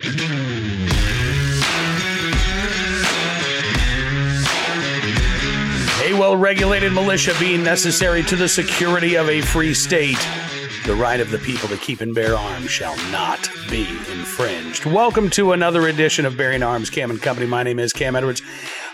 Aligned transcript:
A 0.00 0.06
well 6.12 6.36
regulated 6.36 6.92
militia 6.92 7.34
being 7.40 7.64
necessary 7.64 8.22
to 8.22 8.36
the 8.36 8.46
security 8.48 9.16
of 9.16 9.28
a 9.28 9.40
free 9.40 9.74
state. 9.74 10.24
The 10.86 10.94
right 10.94 11.18
of 11.18 11.32
the 11.32 11.38
people 11.38 11.68
to 11.70 11.76
keep 11.76 12.00
and 12.00 12.14
bear 12.14 12.36
arms 12.36 12.70
shall 12.70 12.96
not 13.10 13.50
be 13.68 13.88
infringed. 14.12 14.86
Welcome 14.86 15.30
to 15.30 15.50
another 15.50 15.88
edition 15.88 16.24
of 16.26 16.36
Bearing 16.36 16.62
Arms 16.62 16.90
Cam 16.90 17.10
and 17.10 17.20
Company. 17.20 17.48
My 17.48 17.64
name 17.64 17.80
is 17.80 17.92
Cam 17.92 18.14
Edwards. 18.14 18.40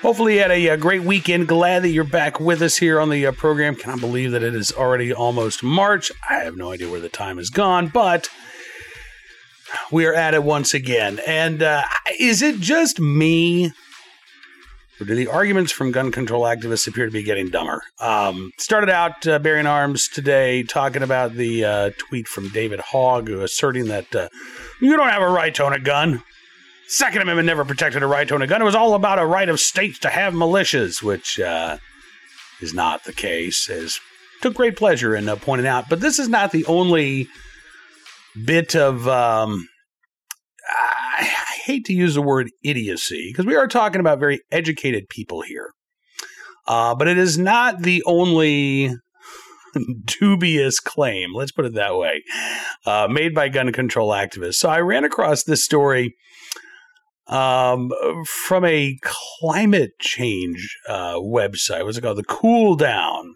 Hopefully, 0.01 0.37
you 0.37 0.41
had 0.41 0.53
a, 0.53 0.69
a 0.69 0.79
great 0.79 1.03
weekend. 1.03 1.49
Glad 1.49 1.83
that 1.83 1.91
you're 1.91 2.05
back 2.05 2.41
with 2.41 2.63
us 2.63 2.79
here 2.79 2.99
on 2.99 3.11
the 3.11 3.27
uh, 3.27 3.33
program. 3.33 3.75
Can 3.77 3.91
I 3.91 3.97
believe 3.97 4.31
that 4.31 4.43
it 4.43 4.55
is 4.55 4.73
already 4.73 5.13
almost 5.13 5.63
March? 5.63 6.11
I 6.31 6.37
have 6.37 6.57
no 6.57 6.73
idea 6.73 6.91
where 6.91 7.01
the 7.01 7.11
time 7.11 7.37
has 7.37 7.51
gone, 7.51 7.89
but 7.89 8.31
we 9.91 10.07
are 10.07 10.15
at 10.15 10.35
it 10.35 10.43
once 10.43 10.75
again. 10.75 11.21
And 11.27 11.63
uh, 11.63 11.83
is 12.19 12.43
it 12.43 12.61
just 12.61 13.01
me? 13.01 13.73
Or 15.01 15.07
do 15.07 15.15
the 15.15 15.27
arguments 15.27 15.73
from 15.73 15.91
gun 15.91 16.13
control 16.13 16.45
activists 16.45 16.87
appear 16.87 17.07
to 17.07 17.11
be 17.11 17.25
getting 17.25 17.51
dumber? 17.51 17.83
Um, 18.01 18.53
started 18.59 18.91
out 18.91 19.27
uh, 19.27 19.41
bearing 19.41 19.67
arms 19.67 20.09
today 20.09 20.63
talking 20.63 21.03
about 21.03 21.35
the 21.35 21.65
uh, 21.65 21.91
tweet 21.99 22.29
from 22.29 22.49
David 22.51 22.79
Hogg 22.79 23.29
asserting 23.29 23.87
that 23.87 24.15
uh, 24.15 24.29
you 24.81 24.97
don't 24.97 25.09
have 25.09 25.23
a 25.23 25.29
right 25.29 25.53
to 25.57 25.65
own 25.65 25.73
a 25.73 25.81
gun. 25.81 26.23
Second 26.87 27.23
Amendment 27.23 27.47
never 27.47 27.65
protected 27.65 28.03
a 28.05 28.07
right 28.07 28.29
to 28.29 28.35
own 28.35 28.43
a 28.43 28.47
gun. 28.47 28.63
It 28.63 28.67
was 28.67 28.77
all 28.77 28.95
about 28.95 29.19
a 29.19 29.27
right 29.27 29.49
of 29.49 29.59
states 29.59 29.99
to 30.01 30.11
have 30.11 30.33
militias, 30.33 31.03
which 31.03 31.41
uh, 31.41 31.79
is 32.61 32.73
not 32.73 33.03
the 33.03 33.13
case, 33.13 33.69
as 33.69 33.99
took 34.43 34.55
great 34.55 34.77
pleasure 34.77 35.17
in 35.17 35.29
uh, 35.29 35.35
pointing 35.37 35.67
out. 35.67 35.89
But 35.89 36.01
this 36.01 36.21
is 36.21 36.29
not 36.29 36.53
the 36.53 36.65
only 36.67 37.27
bit 38.45 38.77
of. 38.77 39.09
Um, 39.09 39.69
hate 41.65 41.85
to 41.87 41.93
use 41.93 42.15
the 42.15 42.23
word 42.23 42.51
idiocy 42.63 43.31
because 43.31 43.47
we 43.47 43.57
are 43.57 43.67
talking 43.67 44.01
about 44.01 44.21
very 44.21 44.41
educated 44.51 45.09
people 45.09 45.43
here. 45.43 45.71
Uh, 46.67 46.95
but 46.95 47.09
it 47.09 47.19
is 47.19 47.37
not 47.39 47.83
the 47.83 48.03
only 48.07 48.91
dubious 50.05 50.81
claim, 50.81 51.35
let's 51.35 51.53
put 51.53 51.67
it 51.67 51.75
that 51.75 51.97
way, 51.97 52.23
uh, 52.87 53.09
made 53.11 53.35
by 53.35 53.49
gun 53.49 53.73
control 53.73 54.11
activists. 54.11 54.55
So 54.55 54.69
I 54.69 54.81
ran 54.81 55.05
across 55.05 55.45
this 55.45 55.65
story 55.65 56.15
um, 57.27 57.91
from 58.27 58.65
a 58.65 58.97
climate 59.03 59.93
change 60.01 60.77
uh, 60.89 61.15
website. 61.15 61.85
What's 61.85 61.99
it 61.99 62.03
called? 62.03 62.19
The 62.19 62.25
Cool 62.25 62.77
Down. 62.77 63.35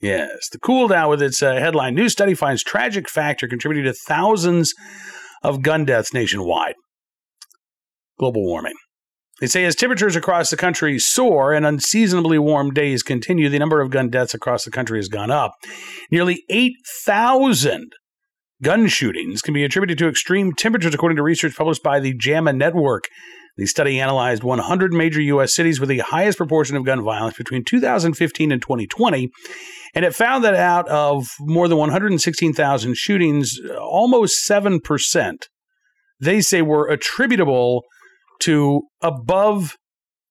Yes, 0.00 0.48
the 0.50 0.58
Cool 0.58 0.88
Down 0.88 1.10
with 1.10 1.22
its 1.22 1.42
uh, 1.42 1.54
headline 1.54 1.94
New 1.94 2.08
study 2.08 2.34
finds 2.34 2.62
tragic 2.62 3.08
factor 3.08 3.48
contributing 3.48 3.90
to 3.90 3.98
thousands 4.06 4.74
of 5.42 5.62
gun 5.62 5.84
deaths 5.84 6.14
nationwide. 6.14 6.74
Global 8.18 8.44
warming. 8.44 8.74
They 9.40 9.46
say 9.46 9.64
as 9.64 9.76
temperatures 9.76 10.16
across 10.16 10.50
the 10.50 10.56
country 10.56 10.98
soar 10.98 11.52
and 11.52 11.64
unseasonably 11.64 12.38
warm 12.38 12.72
days 12.72 13.04
continue, 13.04 13.48
the 13.48 13.58
number 13.58 13.80
of 13.80 13.90
gun 13.90 14.10
deaths 14.10 14.34
across 14.34 14.64
the 14.64 14.72
country 14.72 14.98
has 14.98 15.08
gone 15.08 15.30
up. 15.30 15.52
Nearly 16.10 16.42
8,000 16.50 17.92
gun 18.62 18.88
shootings 18.88 19.40
can 19.40 19.54
be 19.54 19.64
attributed 19.64 19.98
to 19.98 20.08
extreme 20.08 20.52
temperatures, 20.52 20.94
according 20.94 21.16
to 21.16 21.22
research 21.22 21.56
published 21.56 21.84
by 21.84 22.00
the 22.00 22.14
JAMA 22.18 22.52
Network. 22.52 23.04
The 23.56 23.66
study 23.66 24.00
analyzed 24.00 24.42
100 24.42 24.92
major 24.92 25.20
U.S. 25.20 25.54
cities 25.54 25.80
with 25.80 25.88
the 25.88 25.98
highest 25.98 26.38
proportion 26.38 26.76
of 26.76 26.84
gun 26.84 27.02
violence 27.02 27.36
between 27.36 27.64
2015 27.64 28.52
and 28.52 28.62
2020, 28.62 29.30
and 29.94 30.04
it 30.04 30.14
found 30.14 30.44
that 30.44 30.54
out 30.54 30.88
of 30.88 31.28
more 31.40 31.68
than 31.68 31.78
116,000 31.78 32.96
shootings, 32.96 33.58
almost 33.80 34.48
7%, 34.48 35.36
they 36.20 36.40
say 36.40 36.62
were 36.62 36.88
attributable 36.88 37.84
to 38.40 38.82
above 39.00 39.76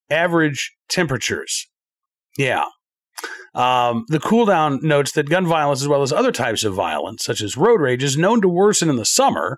average 0.09 0.71
temperatures. 0.89 1.67
Yeah. 2.37 2.65
Um, 3.55 4.05
the 4.09 4.19
cooldown 4.19 4.83
notes 4.83 5.13
that 5.13 5.29
gun 5.29 5.45
violence, 5.45 5.81
as 5.81 5.87
well 5.87 6.03
as 6.03 6.13
other 6.13 6.31
types 6.31 6.63
of 6.63 6.73
violence, 6.73 7.23
such 7.23 7.41
as 7.41 7.57
road 7.57 7.81
rage, 7.81 8.03
is 8.03 8.17
known 8.17 8.41
to 8.41 8.49
worsen 8.49 8.89
in 8.89 8.97
the 8.97 9.05
summer. 9.05 9.57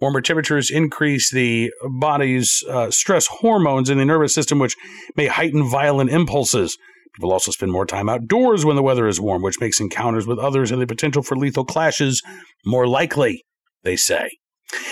Warmer 0.00 0.20
temperatures 0.20 0.70
increase 0.70 1.30
the 1.30 1.72
body's 1.82 2.62
uh, 2.68 2.90
stress 2.90 3.26
hormones 3.26 3.90
in 3.90 3.98
the 3.98 4.04
nervous 4.04 4.34
system, 4.34 4.58
which 4.58 4.76
may 5.16 5.26
heighten 5.26 5.68
violent 5.68 6.10
impulses. 6.10 6.76
People 7.14 7.32
also 7.32 7.50
spend 7.50 7.72
more 7.72 7.86
time 7.86 8.08
outdoors 8.08 8.64
when 8.64 8.76
the 8.76 8.82
weather 8.82 9.08
is 9.08 9.20
warm, 9.20 9.42
which 9.42 9.60
makes 9.60 9.80
encounters 9.80 10.26
with 10.26 10.38
others 10.38 10.70
and 10.70 10.80
the 10.80 10.86
potential 10.86 11.22
for 11.22 11.36
lethal 11.36 11.64
clashes 11.64 12.22
more 12.64 12.86
likely, 12.86 13.44
they 13.82 13.96
say. 13.96 14.30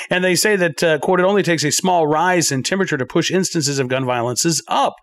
And 0.09 0.25
they 0.25 0.35
say 0.35 0.57
that, 0.57 0.83
uh, 0.83 0.99
quote, 0.99 1.21
it 1.21 1.27
only 1.27 1.43
takes 1.43 1.65
a 1.65 1.71
small 1.71 2.07
rise 2.07 2.51
in 2.51 2.63
temperature 2.63 2.97
to 2.97 3.07
push 3.07 3.31
instances 3.31 3.79
of 3.79 3.89
gun 3.89 4.05
violences 4.05 4.63
up. 4.69 4.95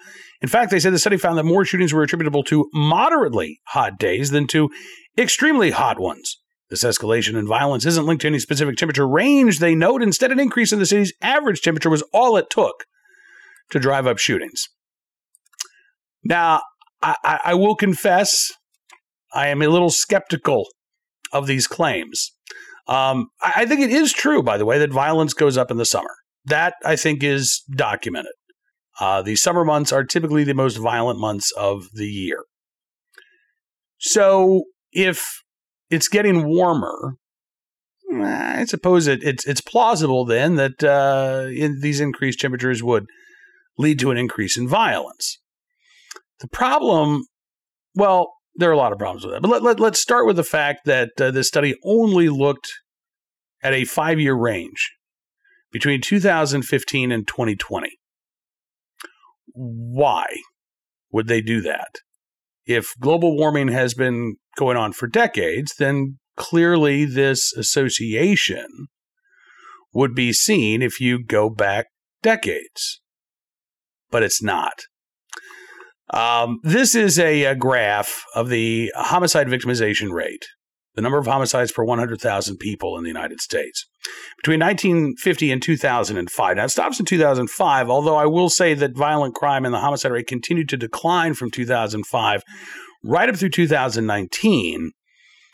In 0.41 0.49
fact, 0.49 0.71
they 0.71 0.79
say 0.79 0.89
the 0.89 0.99
study 0.99 1.17
found 1.17 1.37
that 1.37 1.43
more 1.43 1.63
shootings 1.63 1.93
were 1.93 2.01
attributable 2.01 2.43
to 2.45 2.69
moderately 2.73 3.59
hot 3.67 3.99
days 3.99 4.31
than 4.31 4.47
to 4.47 4.69
extremely 5.17 5.71
hot 5.71 5.99
ones. 5.99 6.37
This 6.69 6.83
escalation 6.83 7.35
in 7.35 7.47
violence 7.47 7.85
isn't 7.85 8.05
linked 8.05 8.21
to 8.21 8.27
any 8.27 8.39
specific 8.39 8.77
temperature 8.77 9.07
range, 9.07 9.59
they 9.59 9.75
note. 9.75 10.01
Instead, 10.01 10.31
an 10.31 10.39
increase 10.39 10.71
in 10.73 10.79
the 10.79 10.87
city's 10.87 11.13
average 11.21 11.61
temperature 11.61 11.89
was 11.89 12.03
all 12.13 12.35
it 12.35 12.49
took 12.49 12.85
to 13.69 13.79
drive 13.79 14.07
up 14.07 14.17
shootings. 14.17 14.69
Now, 16.23 16.61
I, 17.01 17.39
I 17.45 17.53
will 17.53 17.75
confess, 17.75 18.51
I 19.33 19.49
am 19.49 19.61
a 19.61 19.67
little 19.67 19.91
skeptical 19.91 20.67
of 21.31 21.47
these 21.47 21.67
claims. 21.67 22.31
Um, 22.87 23.27
I 23.41 23.65
think 23.65 23.81
it 23.81 23.91
is 23.91 24.11
true, 24.11 24.43
by 24.43 24.57
the 24.57 24.65
way, 24.65 24.77
that 24.79 24.91
violence 24.91 25.33
goes 25.33 25.57
up 25.57 25.71
in 25.71 25.77
the 25.77 25.85
summer. 25.85 26.09
That 26.45 26.75
I 26.83 26.95
think 26.95 27.23
is 27.23 27.63
documented. 27.75 28.33
Uh, 28.99 29.21
the 29.21 29.35
summer 29.35 29.63
months 29.63 29.91
are 29.91 30.03
typically 30.03 30.43
the 30.43 30.53
most 30.53 30.77
violent 30.77 31.19
months 31.19 31.51
of 31.57 31.85
the 31.93 32.07
year. 32.07 32.43
So 33.97 34.65
if 34.91 35.43
it's 35.89 36.07
getting 36.07 36.45
warmer, 36.45 37.15
I 38.13 38.65
suppose 38.65 39.07
it, 39.07 39.23
it's 39.23 39.47
it's 39.47 39.61
plausible 39.61 40.25
then 40.25 40.55
that 40.55 40.83
uh, 40.83 41.47
in 41.49 41.79
these 41.81 41.99
increased 41.99 42.39
temperatures 42.39 42.83
would 42.83 43.05
lead 43.77 43.99
to 43.99 44.11
an 44.11 44.17
increase 44.17 44.57
in 44.57 44.67
violence. 44.67 45.39
The 46.39 46.47
problem, 46.47 47.23
well, 47.95 48.32
there 48.55 48.69
are 48.69 48.73
a 48.73 48.77
lot 48.77 48.91
of 48.91 48.99
problems 48.99 49.25
with 49.25 49.33
that. 49.33 49.41
But 49.41 49.51
let, 49.51 49.63
let, 49.63 49.79
let's 49.79 49.99
start 49.99 50.25
with 50.25 50.35
the 50.35 50.43
fact 50.43 50.85
that 50.85 51.09
uh, 51.19 51.31
this 51.31 51.47
study 51.47 51.75
only 51.83 52.29
looked 52.29 52.71
at 53.63 53.73
a 53.73 53.85
five 53.85 54.19
year 54.19 54.35
range 54.35 54.91
between 55.71 56.01
2015 56.01 57.11
and 57.11 57.27
2020. 57.27 57.97
Why 59.53 60.25
would 61.11 61.27
they 61.27 61.41
do 61.41 61.61
that? 61.61 61.95
If 62.65 62.93
global 62.99 63.35
warming 63.35 63.69
has 63.69 63.93
been 63.93 64.35
going 64.57 64.77
on 64.77 64.93
for 64.93 65.07
decades, 65.07 65.75
then 65.77 66.19
clearly 66.37 67.05
this 67.05 67.53
association 67.53 68.87
would 69.93 70.15
be 70.15 70.33
seen 70.33 70.81
if 70.81 70.99
you 70.99 71.23
go 71.23 71.49
back 71.49 71.87
decades. 72.21 73.01
But 74.09 74.23
it's 74.23 74.41
not. 74.41 74.83
Um, 76.09 76.59
this 76.63 76.95
is 76.95 77.17
a, 77.17 77.45
a 77.45 77.55
graph 77.55 78.23
of 78.35 78.49
the 78.49 78.91
homicide 78.95 79.47
victimization 79.47 80.11
rate, 80.11 80.45
the 80.95 81.01
number 81.01 81.17
of 81.17 81.25
homicides 81.25 81.71
per 81.71 81.83
100,000 81.83 82.57
people 82.57 82.97
in 82.97 83.03
the 83.03 83.09
United 83.09 83.39
States. 83.39 83.87
Between 84.37 84.59
1950 84.59 85.51
and 85.51 85.61
2005. 85.61 86.57
Now, 86.57 86.65
it 86.65 86.69
stops 86.69 86.99
in 86.99 87.05
2005, 87.05 87.89
although 87.89 88.17
I 88.17 88.25
will 88.25 88.49
say 88.49 88.73
that 88.73 88.97
violent 88.97 89.33
crime 89.33 89.65
and 89.65 89.73
the 89.73 89.79
homicide 89.79 90.11
rate 90.11 90.27
continued 90.27 90.69
to 90.69 90.77
decline 90.77 91.33
from 91.33 91.51
2005 91.51 92.43
right 93.03 93.29
up 93.29 93.35
through 93.35 93.49
2019. 93.49 94.91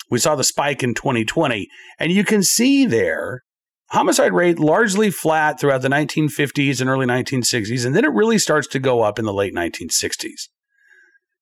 We 0.10 0.20
saw 0.20 0.36
the 0.36 0.44
spike 0.44 0.84
in 0.84 0.94
2020. 0.94 1.68
And 2.00 2.12
you 2.12 2.24
can 2.24 2.44
see 2.44 2.86
there 2.86 3.44
homicide 3.92 4.34
rate 4.34 4.60
largely 4.60 5.12
flat 5.12 5.60
throughout 5.60 5.82
the 5.82 5.90
1950s 5.90 6.82
and 6.82 6.90
early 6.90 7.06
1960s, 7.06 7.86
and 7.86 7.96
then 7.96 8.06
it 8.06 8.14
really 8.14 8.38
starts 8.38 8.68
to 8.68 8.80
go 8.80 9.02
up 9.02 9.20
in 9.20 9.26
the 9.26 9.34
late 9.34 9.54
1960s. 9.54 10.50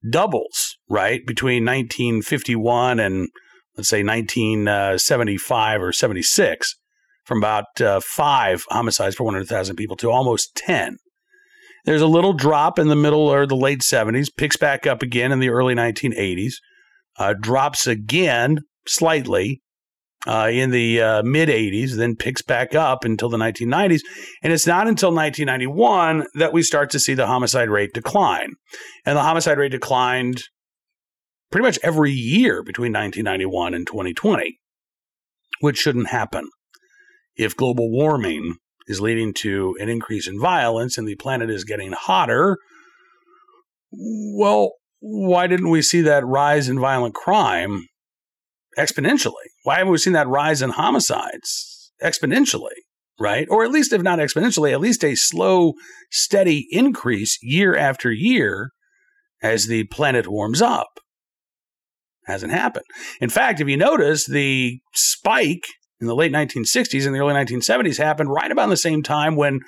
Doubles, 0.10 0.78
right, 0.90 1.26
between 1.26 1.66
1951 1.66 3.00
and 3.00 3.30
let's 3.76 3.90
say 3.90 4.04
1975 4.04 5.82
or 5.82 5.92
76, 5.92 6.76
from 7.26 7.40
about 7.40 7.82
uh, 7.82 8.00
five 8.00 8.64
homicides 8.70 9.16
per 9.16 9.24
100,000 9.24 9.76
people 9.76 9.98
to 9.98 10.10
almost 10.10 10.56
10. 10.56 10.98
There's 11.86 12.02
a 12.02 12.08
little 12.08 12.34
drop 12.34 12.80
in 12.80 12.88
the 12.88 12.96
middle 12.96 13.28
or 13.28 13.46
the 13.46 13.56
late 13.56 13.82
70s, 13.82 14.28
picks 14.36 14.58
back 14.58 14.88
up 14.88 15.02
again 15.02 15.32
in 15.32 15.40
the 15.40 15.50
early 15.50 15.76
1980s, 15.76 16.54
uh, 17.18 17.34
drops 17.34 17.88
again 17.88 18.60
slightly 18.88 19.62
uh, 20.28 20.50
in 20.52 20.72
the 20.72 21.02
uh, 21.02 21.24
mid 21.24 21.50
80s, 21.50 21.96
then 21.96 22.16
picks 22.16 22.42
back 22.42 22.76
up 22.76 23.06
until 23.06 23.30
the 23.30 23.38
1990s. 23.38 24.02
And 24.44 24.52
it's 24.52 24.68
not 24.68 24.88
until 24.88 25.10
1991 25.10 26.28
that 26.36 26.54
we 26.54 26.62
start 26.62 26.90
to 26.92 27.00
see 27.00 27.14
the 27.14 27.28
homicide 27.28 27.70
rate 27.70 27.94
decline. 27.94 28.54
And 29.06 29.18
the 29.18 29.24
homicide 29.24 29.58
rate 29.58 29.72
declined 29.72 30.44
pretty 31.52 31.66
much 31.66 31.80
every 31.82 32.12
year 32.12 32.62
between 32.62 32.92
1991 32.92 33.74
and 33.74 33.88
2020, 33.88 34.60
which 35.62 35.78
shouldn't 35.78 36.10
happen 36.10 36.50
if 37.38 37.56
global 37.56 37.90
warming 37.90 38.56
is 38.88 39.00
leading 39.00 39.34
to 39.34 39.76
an 39.80 39.90
increase 39.90 40.28
in 40.28 40.40
violence 40.40 40.98
and 40.98 41.08
the 41.08 41.16
planet 41.16 41.50
is 41.50 41.64
getting 41.64 41.94
hotter, 41.94 42.58
well, 43.92 44.74
why 45.00 45.48
didn't 45.48 45.70
we 45.70 45.82
see 45.82 46.02
that 46.02 46.26
rise 46.26 46.68
in 46.68 46.80
violent 46.80 47.14
crime 47.14 47.88
exponentially? 48.78 49.32
Why 49.68 49.80
haven't 49.80 49.92
we 49.92 49.98
seen 49.98 50.14
that 50.14 50.30
rise 50.30 50.62
in 50.62 50.70
homicides 50.70 51.92
exponentially? 52.02 52.78
Right? 53.20 53.46
Or 53.50 53.66
at 53.66 53.72
least, 53.72 53.92
if 53.92 54.02
not 54.02 54.18
exponentially, 54.18 54.72
at 54.72 54.80
least 54.80 55.04
a 55.04 55.14
slow, 55.14 55.74
steady 56.10 56.68
increase 56.72 57.38
year 57.42 57.76
after 57.76 58.10
year 58.10 58.70
as 59.44 59.68
the 59.68 59.84
planet 59.88 60.26
warms 60.30 60.62
up. 60.62 61.02
Hasn't 62.28 62.54
happened. 62.54 62.86
In 63.20 63.30
fact, 63.30 63.60
if 63.60 63.68
you 63.68 63.76
notice, 63.76 64.26
the 64.26 64.80
spike 64.94 65.66
in 66.00 66.08
the 66.08 66.16
late 66.16 66.32
1960s 66.32 67.06
and 67.06 67.14
the 67.14 67.20
early 67.20 67.34
1970s 67.34 67.98
happened 67.98 68.32
right 68.32 68.50
about 68.50 68.70
the 68.70 68.78
same 68.78 69.04
time 69.04 69.36
when 69.36 69.60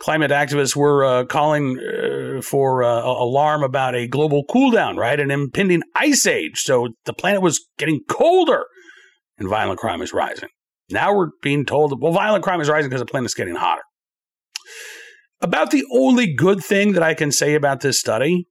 climate 0.00 0.32
activists 0.32 0.74
were 0.74 1.04
uh, 1.04 1.24
calling 1.26 1.78
uh, 1.78 2.42
for 2.42 2.82
uh, 2.82 3.00
alarm 3.04 3.62
about 3.62 3.94
a 3.94 4.08
global 4.08 4.42
cool 4.50 4.72
down, 4.72 4.96
right? 4.96 5.20
An 5.20 5.30
impending 5.30 5.82
ice 5.94 6.26
age. 6.26 6.62
So 6.62 6.88
the 7.04 7.12
planet 7.12 7.42
was 7.42 7.64
getting 7.78 8.00
colder 8.08 8.64
and 9.40 9.48
violent 9.48 9.80
crime 9.80 10.02
is 10.02 10.12
rising. 10.12 10.50
Now 10.90 11.14
we're 11.14 11.30
being 11.42 11.64
told 11.64 11.90
that, 11.90 11.98
well, 12.00 12.12
violent 12.12 12.44
crime 12.44 12.60
is 12.60 12.68
rising 12.68 12.90
because 12.90 13.00
the 13.00 13.06
planet's 13.06 13.34
getting 13.34 13.56
hotter. 13.56 13.82
About 15.40 15.70
the 15.70 15.84
only 15.92 16.32
good 16.32 16.62
thing 16.62 16.92
that 16.92 17.02
I 17.02 17.14
can 17.14 17.32
say 17.32 17.54
about 17.54 17.80
this 17.80 17.98
study 17.98 18.46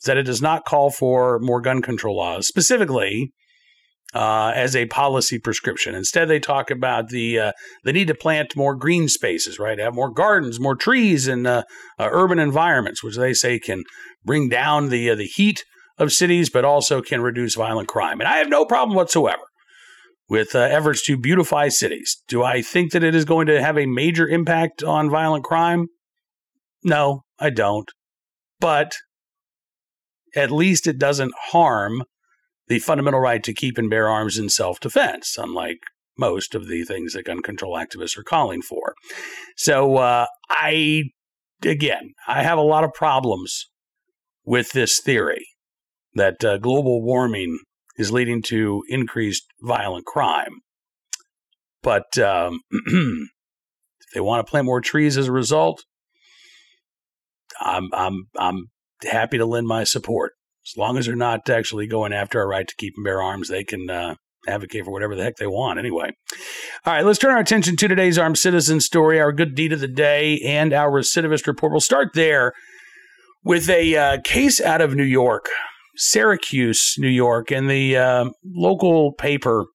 is 0.00 0.04
that 0.04 0.18
it 0.18 0.24
does 0.24 0.42
not 0.42 0.66
call 0.66 0.90
for 0.90 1.38
more 1.40 1.60
gun 1.60 1.80
control 1.80 2.16
laws. 2.16 2.46
Specifically, 2.46 3.32
uh, 4.14 4.52
as 4.54 4.74
a 4.74 4.86
policy 4.86 5.38
prescription. 5.38 5.94
Instead, 5.94 6.28
they 6.28 6.40
talk 6.40 6.70
about 6.70 7.08
the 7.08 7.38
uh, 7.38 7.52
the 7.84 7.92
need 7.92 8.08
to 8.08 8.14
plant 8.14 8.56
more 8.56 8.74
green 8.74 9.06
spaces, 9.06 9.58
right? 9.58 9.78
Have 9.78 9.94
more 9.94 10.10
gardens, 10.10 10.58
more 10.58 10.74
trees 10.74 11.28
in 11.28 11.46
uh, 11.46 11.62
uh 11.98 12.08
urban 12.10 12.38
environments, 12.38 13.04
which 13.04 13.16
they 13.16 13.34
say 13.34 13.58
can 13.58 13.84
bring 14.24 14.48
down 14.48 14.88
the 14.88 15.10
uh, 15.10 15.14
the 15.14 15.26
heat 15.26 15.62
of 15.98 16.10
cities, 16.10 16.48
but 16.48 16.64
also 16.64 17.02
can 17.02 17.20
reduce 17.20 17.54
violent 17.54 17.88
crime. 17.88 18.18
And 18.18 18.28
I 18.28 18.38
have 18.38 18.48
no 18.48 18.64
problem 18.64 18.96
whatsoever 18.96 19.42
with 20.28 20.54
uh, 20.54 20.60
efforts 20.60 21.04
to 21.06 21.16
beautify 21.16 21.68
cities. 21.68 22.22
Do 22.28 22.42
I 22.42 22.62
think 22.62 22.92
that 22.92 23.04
it 23.04 23.14
is 23.14 23.24
going 23.24 23.46
to 23.46 23.62
have 23.62 23.78
a 23.78 23.86
major 23.86 24.28
impact 24.28 24.82
on 24.82 25.10
violent 25.10 25.44
crime? 25.44 25.88
No, 26.84 27.22
I 27.38 27.50
don't. 27.50 27.90
But 28.60 28.96
at 30.36 30.50
least 30.50 30.86
it 30.86 30.98
doesn't 30.98 31.32
harm 31.50 32.02
the 32.68 32.78
fundamental 32.78 33.20
right 33.20 33.42
to 33.42 33.54
keep 33.54 33.78
and 33.78 33.88
bear 33.88 34.08
arms 34.08 34.38
in 34.38 34.48
self 34.48 34.78
defense, 34.80 35.36
unlike 35.38 35.78
most 36.18 36.54
of 36.54 36.68
the 36.68 36.84
things 36.84 37.14
that 37.14 37.24
gun 37.24 37.42
control 37.42 37.74
activists 37.76 38.18
are 38.18 38.24
calling 38.24 38.60
for. 38.60 38.94
So, 39.56 39.96
uh, 39.96 40.26
I, 40.50 41.04
again, 41.62 42.12
I 42.26 42.42
have 42.42 42.58
a 42.58 42.62
lot 42.62 42.84
of 42.84 42.92
problems 42.92 43.70
with 44.44 44.72
this 44.72 45.00
theory 45.00 45.46
that 46.14 46.44
uh, 46.44 46.58
global 46.58 47.02
warming 47.02 47.60
is 47.98 48.12
leading 48.12 48.42
to 48.42 48.82
increased 48.88 49.44
violent 49.60 50.06
crime. 50.06 50.60
But 51.82 52.16
um, 52.18 52.60
if 52.70 53.28
they 54.14 54.20
want 54.20 54.46
to 54.46 54.50
plant 54.50 54.66
more 54.66 54.80
trees 54.80 55.16
as 55.16 55.28
a 55.28 55.32
result, 55.32 55.84
I'm 57.60 57.88
I'm 57.92 58.28
I'm 58.38 58.66
happy 59.04 59.38
to 59.38 59.46
lend 59.46 59.66
my 59.66 59.84
support. 59.84 60.32
As 60.66 60.76
long 60.76 60.98
as 60.98 61.06
they're 61.06 61.16
not 61.16 61.48
actually 61.48 61.86
going 61.86 62.12
after 62.12 62.40
our 62.40 62.48
right 62.48 62.66
to 62.66 62.76
keep 62.76 62.94
and 62.96 63.04
bear 63.04 63.22
arms, 63.22 63.48
they 63.48 63.64
can 63.64 63.88
uh, 63.88 64.16
advocate 64.46 64.84
for 64.84 64.90
whatever 64.90 65.14
the 65.14 65.22
heck 65.22 65.36
they 65.36 65.46
want 65.46 65.78
anyway. 65.78 66.10
All 66.84 66.92
right, 66.92 67.04
let's 67.04 67.18
turn 67.18 67.32
our 67.32 67.40
attention 67.40 67.76
to 67.76 67.88
today's 67.88 68.18
armed 68.18 68.38
citizen 68.38 68.80
story, 68.80 69.20
our 69.20 69.32
good 69.32 69.54
deed 69.54 69.72
of 69.72 69.80
the 69.80 69.88
day, 69.88 70.38
and 70.40 70.72
our 70.72 70.90
recidivist 70.90 71.46
report. 71.46 71.72
We'll 71.72 71.80
start 71.80 72.08
there 72.14 72.52
with 73.42 73.70
a 73.70 73.96
uh, 73.96 74.18
case 74.22 74.60
out 74.60 74.80
of 74.80 74.94
New 74.94 75.04
York, 75.04 75.48
Syracuse, 75.98 76.94
New 76.96 77.08
York, 77.08 77.50
and 77.50 77.68
the 77.68 77.96
uh, 77.96 78.30
local 78.44 79.12
paper 79.12 79.66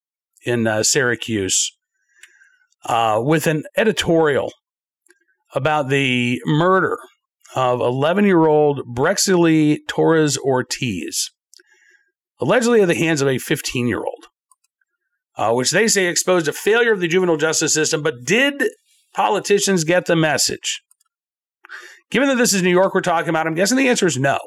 in 0.45 0.65
uh, 0.65 0.81
Syracuse 0.81 1.71
uh, 2.85 3.19
with 3.21 3.45
an 3.45 3.63
editorial 3.77 4.51
about 5.53 5.89
the 5.89 6.41
murder 6.45 6.97
of 7.55 7.81
11 7.81 8.25
year 8.25 8.47
old 8.47 8.81
Brexley 8.85 9.81
Torres 9.87 10.37
Ortiz, 10.37 11.29
allegedly 12.39 12.81
at 12.81 12.87
the 12.87 12.95
hands 12.95 13.21
of 13.21 13.27
a 13.27 13.37
15 13.37 13.87
year 13.87 13.99
old, 13.99 14.27
uh, 15.35 15.53
which 15.53 15.71
they 15.71 15.87
say 15.87 16.07
exposed 16.07 16.47
a 16.47 16.53
failure 16.53 16.93
of 16.93 17.01
the 17.01 17.07
juvenile 17.07 17.37
justice 17.37 17.73
system. 17.73 18.01
But 18.01 18.23
did 18.25 18.63
politicians 19.13 19.83
get 19.83 20.05
the 20.05 20.15
message? 20.15 20.81
Given 22.09 22.29
that 22.29 22.35
this 22.37 22.53
is 22.53 22.61
New 22.61 22.69
York 22.69 22.93
we're 22.93 23.01
talking 23.01 23.29
about, 23.29 23.45
I'm 23.45 23.55
guessing 23.55 23.77
the 23.77 23.89
answer 23.89 24.07
is 24.07 24.17
no. 24.17 24.39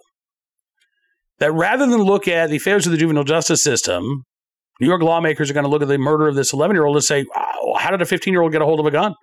That 1.39 1.53
rather 1.53 1.87
than 1.87 2.03
look 2.03 2.27
at 2.27 2.51
the 2.51 2.59
failures 2.59 2.87
of 2.87 2.93
the 2.93 2.99
juvenile 2.99 3.25
justice 3.25 3.63
system, 3.63 4.25
New 4.81 4.87
York 4.87 5.03
lawmakers 5.03 5.51
are 5.51 5.55
going 5.55 5.65
to 5.65 5.71
look 5.71 5.83
at 5.83 5.89
the 5.89 5.99
murder 5.99 6.29
of 6.29 6.35
this 6.35 6.53
11 6.53 6.75
year 6.75 6.85
old 6.85 6.97
and 6.97 7.05
say, 7.05 7.27
how 7.79 7.91
did 7.91 8.03
a 8.03 8.07
15 8.07 8.33
year 8.33 8.43
old 8.43 8.53
get 8.53 8.63
a 8.63 8.65
hold 8.65 8.81
of 8.81 8.87
a 8.87 8.91
gun? 8.91 9.15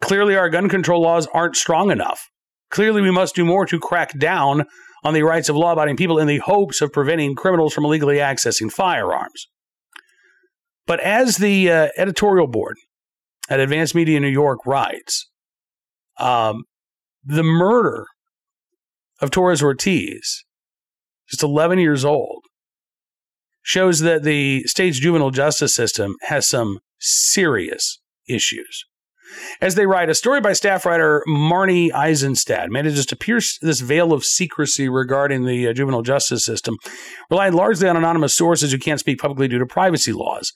Clearly, 0.00 0.36
our 0.36 0.48
gun 0.48 0.68
control 0.68 1.02
laws 1.02 1.26
aren't 1.34 1.56
strong 1.56 1.90
enough. 1.90 2.28
Clearly, 2.70 3.02
we 3.02 3.10
must 3.10 3.34
do 3.34 3.44
more 3.44 3.66
to 3.66 3.78
crack 3.78 4.18
down 4.18 4.64
on 5.04 5.14
the 5.14 5.22
rights 5.22 5.48
of 5.48 5.56
law 5.56 5.72
abiding 5.72 5.96
people 5.96 6.18
in 6.18 6.26
the 6.26 6.38
hopes 6.38 6.80
of 6.80 6.92
preventing 6.92 7.34
criminals 7.34 7.74
from 7.74 7.84
illegally 7.84 8.16
accessing 8.16 8.70
firearms. 8.70 9.48
But 10.86 11.00
as 11.00 11.36
the 11.36 11.70
uh, 11.70 11.88
editorial 11.96 12.46
board 12.46 12.76
at 13.48 13.60
Advanced 13.60 13.94
Media 13.94 14.20
New 14.20 14.28
York 14.28 14.60
writes, 14.66 15.28
um, 16.18 16.64
the 17.24 17.42
murder 17.42 18.06
of 19.20 19.30
Torres 19.30 19.62
Ortiz, 19.62 20.44
just 21.28 21.42
11 21.42 21.78
years 21.78 22.04
old, 22.04 22.44
shows 23.62 24.00
that 24.00 24.22
the 24.22 24.62
state's 24.64 24.98
juvenile 24.98 25.30
justice 25.30 25.74
system 25.74 26.16
has 26.22 26.48
some 26.48 26.78
serious 26.98 28.00
issues. 28.28 28.84
As 29.60 29.76
they 29.76 29.86
write, 29.86 30.10
a 30.10 30.14
story 30.14 30.40
by 30.40 30.52
staff 30.52 30.84
writer 30.84 31.24
Marnie 31.26 31.92
Eisenstadt 31.92 32.70
manages 32.70 33.06
to 33.06 33.16
pierce 33.16 33.58
this 33.62 33.80
veil 33.80 34.12
of 34.12 34.24
secrecy 34.24 34.88
regarding 34.88 35.46
the 35.46 35.68
uh, 35.68 35.72
juvenile 35.72 36.02
justice 36.02 36.44
system, 36.44 36.76
relying 37.30 37.54
largely 37.54 37.88
on 37.88 37.96
anonymous 37.96 38.36
sources 38.36 38.72
who 38.72 38.78
can't 38.78 39.00
speak 39.00 39.18
publicly 39.18 39.48
due 39.48 39.58
to 39.58 39.66
privacy 39.66 40.12
laws. 40.12 40.52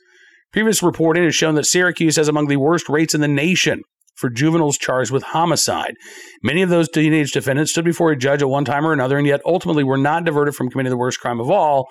Previous 0.53 0.83
reporting 0.83 1.25
has 1.25 1.35
shown 1.35 1.55
that 1.55 1.67
Syracuse 1.67 2.17
has 2.17 2.29
among 2.29 2.49
the 2.49 2.57
worst 2.57 2.89
rates 2.89 3.15
in 3.15 3.21
the 3.21 3.29
nation 3.29 3.83
for 4.17 4.31
juveniles 4.31 4.79
charged 4.79 5.11
with 5.11 5.23
homicide. 5.23 5.95
Many 6.43 6.63
of 6.63 6.69
those 6.69 6.89
teenage 6.89 7.33
defendants 7.33 7.73
stood 7.73 7.85
before 7.85 8.11
a 8.11 8.17
judge 8.17 8.43
at 8.43 8.49
one 8.49 8.65
time 8.65 8.87
or 8.87 8.93
another 8.93 9.19
and 9.19 9.27
yet 9.27 9.41
ultimately 9.45 9.85
were 9.85 9.99
not 9.99 10.25
diverted 10.25 10.55
from 10.55 10.71
committing 10.71 10.91
the 10.91 10.97
worst 10.97 11.21
crime 11.21 11.41
of 11.41 11.51
all. 11.51 11.89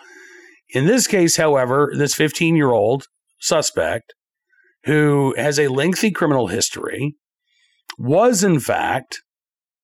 In 0.69 0.85
this 0.85 1.07
case, 1.07 1.37
however, 1.37 1.91
this 1.95 2.15
15 2.15 2.55
year 2.55 2.71
old 2.71 3.07
suspect 3.39 4.13
who 4.85 5.33
has 5.35 5.59
a 5.59 5.67
lengthy 5.67 6.11
criminal 6.11 6.47
history, 6.47 7.15
was 7.97 8.43
in 8.43 8.59
fact 8.59 9.21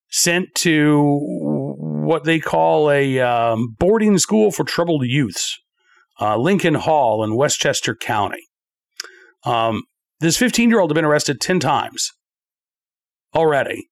sent 0.10 0.54
to 0.56 1.20
what 1.77 2.24
they 2.24 2.39
call 2.39 2.92
a 2.92 3.20
um, 3.20 3.75
boarding 3.80 4.18
school 4.18 4.51
for 4.51 4.63
troubled 4.63 5.04
youths, 5.06 5.58
uh, 6.20 6.38
Lincoln 6.38 6.75
Hall 6.75 7.24
in 7.24 7.36
Westchester 7.36 7.96
County. 7.96 8.44
Um, 9.44 9.84
this 10.20 10.38
15 10.38 10.70
year 10.70 10.80
old 10.80 10.92
had 10.92 10.96
been 10.96 11.06
arrested 11.06 11.42
10 11.42 11.60
times 11.60 12.12
already 13.36 13.90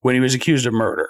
when 0.00 0.14
he 0.14 0.20
was 0.20 0.34
accused 0.34 0.66
of 0.66 0.72
murder. 0.72 1.08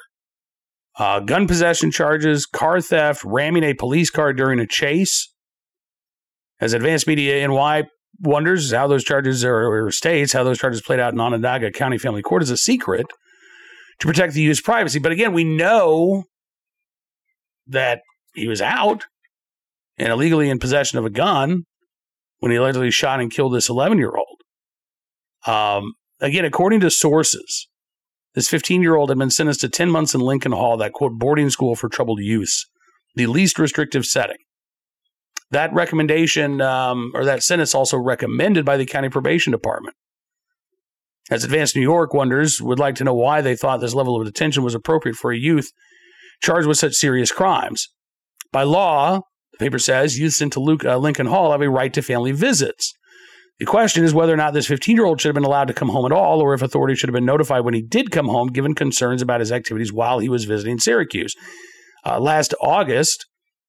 Uh, 0.96 1.18
gun 1.20 1.46
possession 1.48 1.90
charges, 1.90 2.46
car 2.46 2.80
theft, 2.80 3.24
ramming 3.24 3.64
a 3.64 3.74
police 3.74 4.10
car 4.10 4.32
during 4.32 4.60
a 4.60 4.66
chase. 4.66 5.32
As 6.60 6.72
Advanced 6.72 7.06
Media 7.06 7.46
NY 7.46 7.84
wonders 8.20 8.72
how 8.72 8.86
those 8.86 9.02
charges 9.02 9.44
are, 9.44 9.66
or 9.66 9.90
states 9.90 10.32
how 10.32 10.44
those 10.44 10.58
charges 10.58 10.80
played 10.80 11.00
out 11.00 11.12
in 11.12 11.20
Onondaga 11.20 11.72
County 11.72 11.98
Family 11.98 12.22
Court 12.22 12.42
is 12.42 12.50
a 12.50 12.56
secret 12.56 13.06
to 13.98 14.06
protect 14.06 14.34
the 14.34 14.42
youth's 14.42 14.60
privacy. 14.60 15.00
But 15.00 15.12
again, 15.12 15.32
we 15.32 15.44
know 15.44 16.24
that 17.66 18.02
he 18.34 18.46
was 18.46 18.60
out 18.60 19.06
and 19.96 20.08
illegally 20.08 20.48
in 20.48 20.58
possession 20.58 20.98
of 20.98 21.04
a 21.04 21.10
gun 21.10 21.64
when 22.38 22.52
he 22.52 22.56
allegedly 22.56 22.90
shot 22.90 23.20
and 23.20 23.30
killed 23.30 23.54
this 23.54 23.68
11 23.68 23.98
year 23.98 24.12
old. 24.14 24.40
Um, 25.46 25.94
again, 26.24 26.44
according 26.44 26.80
to 26.80 26.90
sources, 26.90 27.68
this 28.34 28.48
15 28.48 28.82
year 28.82 28.96
old 28.96 29.10
had 29.10 29.18
been 29.18 29.30
sentenced 29.30 29.60
to 29.60 29.68
10 29.68 29.90
months 29.90 30.14
in 30.14 30.20
Lincoln 30.20 30.52
Hall, 30.52 30.76
that 30.78 30.92
quote, 30.92 31.12
boarding 31.18 31.50
school 31.50 31.76
for 31.76 31.88
troubled 31.88 32.20
youths, 32.20 32.66
the 33.14 33.26
least 33.26 33.58
restrictive 33.58 34.04
setting. 34.04 34.38
That 35.50 35.72
recommendation 35.72 36.60
um, 36.60 37.12
or 37.14 37.24
that 37.24 37.42
sentence 37.42 37.74
also 37.74 37.96
recommended 37.96 38.64
by 38.64 38.76
the 38.76 38.86
county 38.86 39.08
probation 39.08 39.52
department. 39.52 39.94
As 41.30 41.44
Advanced 41.44 41.76
New 41.76 41.82
York 41.82 42.12
wonders, 42.12 42.60
would 42.60 42.78
like 42.78 42.96
to 42.96 43.04
know 43.04 43.14
why 43.14 43.40
they 43.40 43.56
thought 43.56 43.80
this 43.80 43.94
level 43.94 44.16
of 44.16 44.26
detention 44.26 44.62
was 44.62 44.74
appropriate 44.74 45.16
for 45.16 45.32
a 45.32 45.38
youth 45.38 45.70
charged 46.42 46.66
with 46.66 46.78
such 46.78 46.94
serious 46.94 47.30
crimes. 47.30 47.88
By 48.52 48.64
law, 48.64 49.20
the 49.52 49.58
paper 49.58 49.78
says 49.78 50.18
youths 50.18 50.42
into 50.42 50.60
Luke, 50.60 50.84
uh, 50.84 50.98
Lincoln 50.98 51.26
Hall 51.26 51.52
have 51.52 51.62
a 51.62 51.70
right 51.70 51.92
to 51.94 52.02
family 52.02 52.32
visits. 52.32 52.92
The 53.60 53.66
question 53.66 54.02
is 54.02 54.12
whether 54.12 54.34
or 54.34 54.36
not 54.36 54.52
this 54.52 54.66
15 54.66 54.96
year 54.96 55.04
old 55.04 55.20
should 55.20 55.28
have 55.28 55.34
been 55.34 55.44
allowed 55.44 55.68
to 55.68 55.74
come 55.74 55.90
home 55.90 56.06
at 56.06 56.12
all, 56.12 56.40
or 56.40 56.54
if 56.54 56.62
authorities 56.62 56.98
should 56.98 57.08
have 57.08 57.14
been 57.14 57.24
notified 57.24 57.64
when 57.64 57.74
he 57.74 57.82
did 57.82 58.10
come 58.10 58.26
home, 58.26 58.48
given 58.48 58.74
concerns 58.74 59.22
about 59.22 59.40
his 59.40 59.52
activities 59.52 59.92
while 59.92 60.18
he 60.18 60.28
was 60.28 60.44
visiting 60.44 60.78
Syracuse. 60.78 61.34
Uh, 62.04 62.18
last 62.18 62.52
August, 62.60 63.26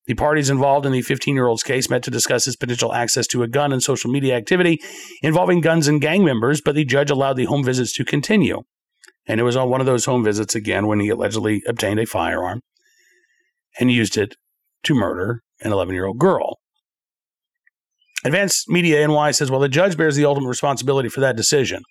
the 0.08 0.16
parties 0.16 0.50
involved 0.50 0.86
in 0.86 0.92
the 0.92 1.02
15 1.02 1.36
year 1.36 1.48
old's 1.48 1.64
case 1.64 1.90
met 1.90 2.04
to 2.04 2.12
discuss 2.12 2.46
his 2.46 2.56
potential 2.56 2.94
access 2.94 3.28
to 3.28 3.44
a 3.44 3.48
gun 3.48 3.72
and 3.72 3.82
social 3.82 4.12
media 4.12 4.36
activity 4.36 4.80
involving 5.22 5.62
guns 5.62 5.88
and 5.88 6.02
gang 6.02 6.24
members, 6.24 6.62
but 6.62 6.76
the 6.76 6.86
judge 6.86 7.12
allowed 7.12 7.38
the 7.38 7.46
home 7.46 7.64
visits 7.64 7.94
to 7.94 8.06
continue. 8.06 8.64
And 9.28 9.40
it 9.40 9.44
was 9.44 9.56
on 9.56 9.70
one 9.70 9.82
of 9.82 9.88
those 9.88 10.06
home 10.06 10.24
visits 10.24 10.56
again 10.56 10.88
when 10.88 11.00
he 11.00 11.10
allegedly 11.10 11.64
obtained 11.68 12.00
a 12.00 12.06
firearm 12.06 12.62
and 13.80 13.92
used 13.92 14.18
it 14.18 14.36
to 14.84 14.94
murder 14.94 15.42
an 15.62 15.72
11 15.72 15.94
year 15.94 16.06
old 16.06 16.20
girl. 16.20 16.60
Advanced 18.26 18.68
Media 18.68 19.08
NY 19.08 19.32
says, 19.32 19.52
well, 19.52 19.60
the 19.60 19.70
judge 19.70 19.96
bears 19.96 20.16
the 20.16 20.26
ultimate 20.26 20.50
responsibility 20.50 21.10
for 21.10 21.22
that 21.22 21.38
decision. 21.38 21.84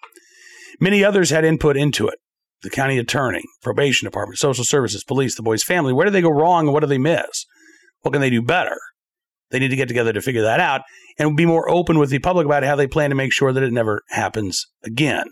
Many 0.81 1.05
others 1.05 1.31
had 1.31 1.45
input 1.45 1.76
into 1.76 2.09
it 2.09 2.19
the 2.62 2.71
county 2.71 2.99
attorney, 2.99 3.43
probation 3.62 4.07
department, 4.07 4.38
social 4.38 4.64
services, 4.64 5.05
police, 5.05 5.37
the 5.37 5.43
boy's 5.43 5.62
family. 5.62 5.93
Where 5.93 6.07
did 6.07 6.14
they 6.14 6.23
go 6.23 6.31
wrong 6.31 6.67
and 6.67 6.73
what 6.73 6.81
do 6.81 6.87
they 6.87 6.99
miss? 6.99 7.47
What 8.00 8.12
can 8.12 8.21
they 8.21 8.31
do 8.31 8.43
better? 8.43 8.76
They 9.50 9.59
need 9.59 9.69
to 9.69 9.76
get 9.76 9.87
together 9.87 10.12
to 10.12 10.23
figure 10.23 10.43
that 10.43 10.61
out 10.61 10.81
and 11.19 11.37
be 11.37 11.47
more 11.47 11.71
open 11.71 11.99
with 11.99 12.11
the 12.11 12.19
public 12.19 12.47
about 12.47 12.64
how 12.64 12.75
they 12.75 12.88
plan 12.88 13.11
to 13.11 13.17
make 13.17 13.33
sure 13.33 13.53
that 13.53 13.62
it 13.62 13.73
never 13.73 14.03
happens 14.09 14.67
again. 14.83 15.26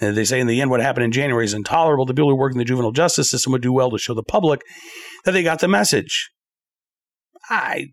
And 0.00 0.16
they 0.16 0.24
say 0.24 0.40
in 0.40 0.46
the 0.46 0.60
end, 0.60 0.70
what 0.70 0.80
happened 0.80 1.04
in 1.04 1.12
January 1.12 1.44
is 1.44 1.54
intolerable. 1.54 2.06
The 2.06 2.14
people 2.14 2.30
who 2.30 2.36
work 2.36 2.52
in 2.52 2.58
the 2.58 2.64
juvenile 2.64 2.92
justice 2.92 3.28
system 3.28 3.52
would 3.52 3.62
do 3.62 3.72
well 3.72 3.90
to 3.90 3.98
show 3.98 4.14
the 4.14 4.22
public 4.22 4.62
that 5.24 5.32
they 5.32 5.42
got 5.42 5.60
the 5.60 5.68
message. 5.68 6.30
I, 7.50 7.88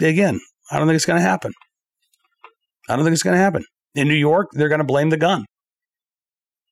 again, 0.00 0.40
I 0.70 0.78
don't 0.78 0.86
think 0.86 0.96
it's 0.96 1.06
going 1.06 1.20
to 1.20 1.26
happen. 1.26 1.52
I 2.88 2.96
don't 2.96 3.04
think 3.04 3.14
it's 3.14 3.22
going 3.22 3.36
to 3.36 3.42
happen. 3.42 3.64
In 3.94 4.08
New 4.08 4.14
York, 4.14 4.48
they're 4.52 4.68
going 4.68 4.80
to 4.80 4.84
blame 4.84 5.10
the 5.10 5.16
gun. 5.16 5.44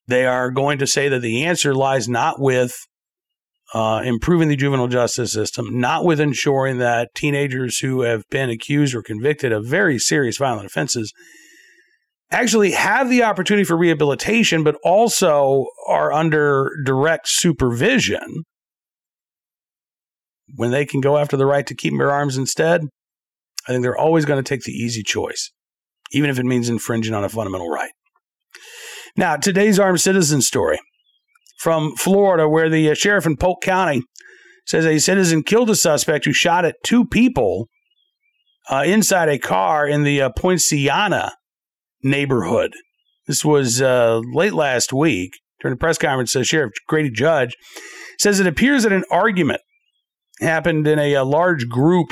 They 0.08 0.26
are 0.26 0.50
going 0.50 0.78
to 0.78 0.86
say 0.86 1.08
that 1.08 1.20
the 1.20 1.44
answer 1.44 1.74
lies 1.74 2.08
not 2.08 2.40
with 2.40 2.74
uh, 3.74 4.02
improving 4.04 4.48
the 4.48 4.56
juvenile 4.56 4.86
justice 4.86 5.32
system, 5.32 5.80
not 5.80 6.04
with 6.04 6.20
ensuring 6.20 6.78
that 6.78 7.08
teenagers 7.14 7.78
who 7.78 8.02
have 8.02 8.22
been 8.30 8.48
accused 8.48 8.94
or 8.94 9.02
convicted 9.02 9.52
of 9.52 9.66
very 9.66 9.98
serious 9.98 10.36
violent 10.36 10.66
offenses 10.66 11.12
actually 12.30 12.72
have 12.72 13.08
the 13.08 13.22
opportunity 13.22 13.64
for 13.64 13.76
rehabilitation, 13.76 14.62
but 14.62 14.76
also 14.84 15.66
are 15.88 16.12
under 16.12 16.70
direct 16.84 17.28
supervision 17.28 18.44
when 20.54 20.70
they 20.70 20.86
can 20.86 21.00
go 21.00 21.16
after 21.18 21.36
the 21.36 21.46
right 21.46 21.66
to 21.66 21.74
keep 21.74 21.92
their 21.98 22.10
arms 22.10 22.36
instead. 22.36 22.82
I 23.66 23.72
think 23.72 23.82
they're 23.82 23.96
always 23.96 24.24
going 24.24 24.42
to 24.42 24.48
take 24.48 24.62
the 24.62 24.72
easy 24.72 25.02
choice, 25.02 25.50
even 26.12 26.30
if 26.30 26.38
it 26.38 26.46
means 26.46 26.68
infringing 26.68 27.14
on 27.14 27.24
a 27.24 27.28
fundamental 27.28 27.68
right. 27.68 27.90
Now, 29.16 29.36
today's 29.36 29.78
armed 29.78 30.00
citizen 30.00 30.42
story 30.42 30.78
from 31.58 31.96
Florida, 31.96 32.48
where 32.48 32.68
the 32.68 32.90
uh, 32.90 32.94
sheriff 32.94 33.26
in 33.26 33.36
Polk 33.36 33.62
County 33.62 34.02
says 34.66 34.84
a 34.84 34.98
citizen 34.98 35.42
killed 35.42 35.70
a 35.70 35.74
suspect 35.74 36.24
who 36.24 36.32
shot 36.32 36.64
at 36.64 36.76
two 36.84 37.06
people 37.06 37.68
uh, 38.70 38.82
inside 38.86 39.28
a 39.28 39.38
car 39.38 39.86
in 39.86 40.02
the 40.02 40.20
uh, 40.20 40.30
Poinciana 40.30 41.32
neighborhood. 42.02 42.72
This 43.26 43.44
was 43.44 43.80
uh, 43.80 44.20
late 44.32 44.52
last 44.52 44.92
week 44.92 45.32
during 45.60 45.74
a 45.74 45.78
press 45.78 45.98
conference. 45.98 46.34
Uh, 46.36 46.42
Sheriff 46.42 46.72
Grady 46.86 47.10
Judd 47.10 47.52
says 48.18 48.38
it 48.38 48.46
appears 48.46 48.82
that 48.82 48.92
an 48.92 49.04
argument 49.10 49.60
happened 50.40 50.86
in 50.86 50.98
a, 50.98 51.14
a 51.14 51.24
large 51.24 51.68
group 51.68 52.08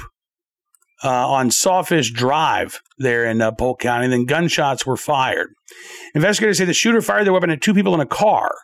uh, 1.03 1.29
on 1.29 1.51
Sawfish 1.51 2.13
Drive 2.13 2.81
there 2.99 3.25
in 3.25 3.41
uh, 3.41 3.53
Polk 3.53 3.81
County. 3.81 4.09
Then 4.09 4.27
gunshots 4.27 4.87
were 4.87 4.97
fired. 4.97 5.49
Investigators 6.15 6.59
say 6.59 6.65
the 6.65 6.73
shooter 6.75 7.03
fired 7.03 7.27
the 7.27 7.33
weapon 7.33 7.51
at 7.51 7.61
two 7.61 7.75
people 7.75 7.95
in 7.95 8.01
a 8.01 8.07
car. 8.07 8.55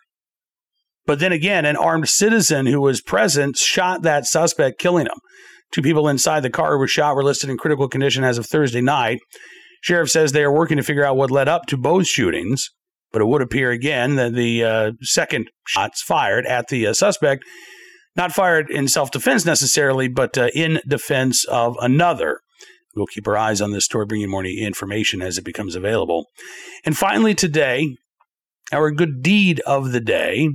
But 1.05 1.19
then 1.19 1.31
again, 1.31 1.65
an 1.65 1.75
armed 1.75 2.09
citizen 2.09 2.67
who 2.67 2.79
was 2.79 3.01
present 3.01 3.57
shot 3.57 4.03
that 4.03 4.25
suspect, 4.25 4.79
killing 4.79 5.07
him. 5.07 5.19
Two 5.71 5.81
people 5.81 6.07
inside 6.07 6.41
the 6.41 6.49
car 6.49 6.73
who 6.73 6.77
were 6.79 6.87
shot 6.87 7.15
were 7.15 7.23
listed 7.23 7.49
in 7.49 7.57
critical 7.57 7.87
condition 7.87 8.23
as 8.23 8.37
of 8.37 8.45
Thursday 8.45 8.81
night. 8.81 9.19
Sheriff 9.81 10.11
says 10.11 10.31
they 10.31 10.43
are 10.43 10.53
working 10.53 10.77
to 10.77 10.83
figure 10.83 11.05
out 11.05 11.17
what 11.17 11.31
led 11.31 11.47
up 11.47 11.65
to 11.67 11.77
both 11.77 12.07
shootings, 12.07 12.69
but 13.11 13.21
it 13.21 13.27
would 13.27 13.41
appear 13.41 13.71
again 13.71 14.15
that 14.15 14.33
the 14.33 14.63
uh, 14.63 14.91
second 15.01 15.49
shots 15.65 16.01
fired 16.01 16.45
at 16.45 16.67
the 16.67 16.87
uh, 16.87 16.93
suspect 16.93 17.43
not 18.15 18.31
fired 18.31 18.69
in 18.69 18.87
self 18.87 19.11
defense 19.11 19.45
necessarily, 19.45 20.07
but 20.07 20.37
uh, 20.37 20.49
in 20.53 20.79
defense 20.87 21.45
of 21.45 21.75
another. 21.79 22.41
We'll 22.95 23.05
keep 23.05 23.27
our 23.27 23.37
eyes 23.37 23.61
on 23.61 23.71
this 23.71 23.85
story, 23.85 24.05
bringing 24.05 24.29
more 24.29 24.43
information 24.43 25.21
as 25.21 25.37
it 25.37 25.45
becomes 25.45 25.75
available. 25.75 26.25
And 26.83 26.97
finally, 26.97 27.33
today, 27.33 27.95
our 28.73 28.91
good 28.91 29.21
deed 29.21 29.61
of 29.61 29.93
the 29.93 30.01
day 30.01 30.49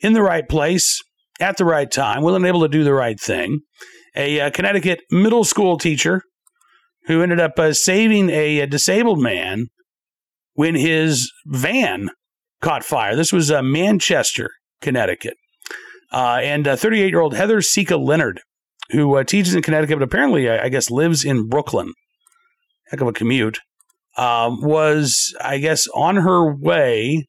in 0.00 0.14
the 0.14 0.22
right 0.22 0.48
place 0.48 1.02
at 1.38 1.58
the 1.58 1.64
right 1.66 1.90
time, 1.90 2.22
willing 2.22 2.46
able 2.46 2.62
to 2.62 2.68
do 2.68 2.84
the 2.84 2.94
right 2.94 3.20
thing. 3.20 3.60
A 4.14 4.40
uh, 4.40 4.50
Connecticut 4.50 5.02
middle 5.10 5.44
school 5.44 5.76
teacher 5.76 6.22
who 7.06 7.22
ended 7.22 7.40
up 7.40 7.58
uh, 7.58 7.72
saving 7.72 8.30
a, 8.30 8.60
a, 8.60 8.66
disabled 8.66 9.20
man 9.20 9.66
when 10.54 10.74
his 10.74 11.30
van 11.46 12.08
caught 12.60 12.84
fire. 12.84 13.14
This 13.14 13.32
was 13.32 13.50
uh, 13.50 13.62
Manchester, 13.62 14.50
Connecticut. 14.80 15.34
Uh, 16.12 16.38
and 16.42 16.66
38 16.66 17.08
year 17.08 17.20
old 17.20 17.34
Heather 17.34 17.60
Sika 17.60 17.96
Leonard, 17.96 18.40
who 18.90 19.16
uh, 19.16 19.24
teaches 19.24 19.54
in 19.54 19.62
Connecticut, 19.62 19.98
but 19.98 20.04
apparently, 20.04 20.48
I, 20.48 20.64
I, 20.64 20.68
guess, 20.68 20.90
lives 20.90 21.24
in 21.24 21.48
Brooklyn. 21.48 21.92
Heck 22.90 23.00
of 23.00 23.08
a 23.08 23.12
commute. 23.12 23.58
Um, 24.16 24.62
was, 24.62 25.34
I 25.42 25.58
guess, 25.58 25.86
on 25.94 26.16
her 26.16 26.54
way. 26.54 27.26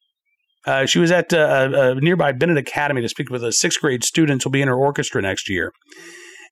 Uh, 0.65 0.85
she 0.85 0.99
was 0.99 1.11
at 1.11 1.33
uh, 1.33 1.69
a 1.73 1.95
nearby 1.95 2.31
Bennett 2.31 2.57
Academy 2.57 3.01
to 3.01 3.09
speak 3.09 3.29
with 3.29 3.43
a 3.43 3.51
sixth 3.51 3.81
grade 3.81 4.03
student 4.03 4.43
who'll 4.43 4.51
be 4.51 4.61
in 4.61 4.67
her 4.67 4.75
orchestra 4.75 5.21
next 5.21 5.49
year. 5.49 5.71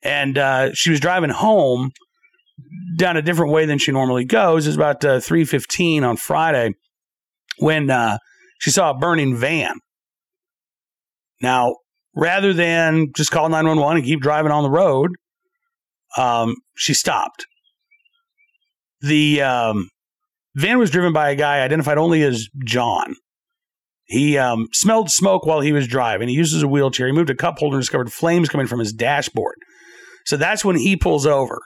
And 0.04 0.38
uh, 0.38 0.74
she 0.74 0.90
was 0.90 1.00
driving 1.00 1.30
home 1.30 1.92
down 2.98 3.18
a 3.18 3.22
different 3.22 3.52
way 3.52 3.66
than 3.66 3.78
she 3.78 3.92
normally 3.92 4.26
goes. 4.26 4.66
It 4.66 4.70
was 4.70 4.76
about 4.76 5.04
uh, 5.04 5.18
3.15 5.18 6.04
on 6.04 6.18
Friday 6.18 6.74
when 7.60 7.90
she 8.60 8.72
saw 8.72 8.92
a 8.92 8.98
burning 8.98 9.36
van. 9.36 9.76
Now, 11.42 11.76
rather 12.16 12.54
than 12.54 13.08
just 13.16 13.32
call 13.32 13.50
911 13.50 13.98
and 13.98 14.06
keep 14.06 14.22
driving 14.22 14.52
on 14.52 14.64
the 14.64 14.70
road, 14.70 15.12
um, 16.18 16.56
she 16.76 16.94
stopped. 16.94 17.46
The 19.02 19.42
um, 19.42 19.90
van 20.56 20.80
was 20.80 20.90
driven 20.90 21.14
by 21.14 21.30
a 21.30 21.36
guy 21.36 21.60
identified 21.60 21.98
only 21.98 22.24
as 22.24 22.48
John. 22.64 23.16
He 24.06 24.38
um, 24.38 24.68
smelled 24.72 25.10
smoke 25.10 25.46
while 25.46 25.62
he 25.62 25.72
was 25.72 25.88
driving. 25.88 26.28
He 26.30 26.36
uses 26.36 26.62
a 26.64 26.68
wheelchair. 26.68 27.08
He 27.08 27.14
moved 27.14 27.30
a 27.32 27.36
cup 27.36 27.58
holder 27.58 27.76
and 27.78 27.82
discovered 27.82 28.14
flames 28.14 28.50
coming 28.50 28.68
from 28.68 28.80
his 28.80 28.94
dashboard. 28.94 29.56
So 30.26 30.38
that's 30.38 30.64
when 30.64 30.76
he 30.76 30.96
pulls 30.96 31.26
over, 31.26 31.60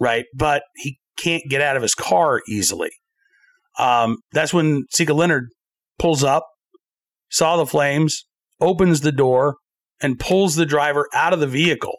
right? 0.00 0.24
But 0.34 0.62
he 0.76 0.98
can't 1.18 1.42
get 1.48 1.60
out 1.60 1.76
of 1.76 1.82
his 1.82 1.94
car 1.94 2.40
easily. 2.48 2.90
Um, 3.78 4.18
that's 4.32 4.54
when 4.54 4.84
Sika 4.90 5.12
Leonard 5.12 5.48
pulls 5.98 6.24
up, 6.24 6.46
saw 7.30 7.56
the 7.56 7.66
flames, 7.66 8.24
opens 8.60 9.00
the 9.00 9.12
door, 9.12 9.56
and 10.04 10.18
pulls 10.18 10.54
the 10.54 10.66
driver 10.66 11.08
out 11.14 11.32
of 11.32 11.40
the 11.40 11.46
vehicle. 11.46 11.96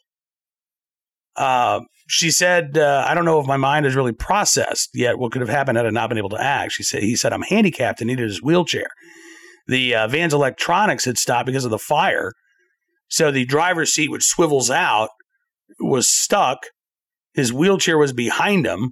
Uh, 1.35 1.79
she 2.07 2.29
said, 2.29 2.77
uh, 2.77 3.03
I 3.07 3.15
don't 3.15 3.25
know 3.25 3.39
if 3.39 3.47
my 3.47 3.57
mind 3.57 3.85
has 3.85 3.95
really 3.95 4.11
processed 4.11 4.91
yet 4.93 5.17
what 5.17 5.31
could 5.31 5.41
have 5.41 5.49
happened 5.49 5.77
had 5.77 5.87
I 5.87 5.89
not 5.89 6.09
been 6.09 6.19
able 6.19 6.29
to 6.29 6.41
act. 6.41 6.73
She 6.73 6.83
said, 6.83 7.01
he 7.01 7.15
said, 7.15 7.33
I'm 7.33 7.41
handicapped 7.41 7.99
and 7.99 8.07
needed 8.07 8.29
his 8.29 8.43
wheelchair. 8.43 8.85
The 9.65 9.95
uh, 9.95 10.07
van's 10.07 10.35
electronics 10.35 11.03
had 11.05 11.17
stopped 11.17 11.47
because 11.47 11.65
of 11.65 11.71
the 11.71 11.79
fire. 11.79 12.31
So 13.07 13.31
the 13.31 13.45
driver's 13.45 13.91
seat, 13.91 14.11
which 14.11 14.23
swivels 14.23 14.69
out, 14.69 15.09
was 15.79 16.07
stuck. 16.07 16.59
His 17.33 17.51
wheelchair 17.51 17.97
was 17.97 18.13
behind 18.13 18.67
him. 18.67 18.91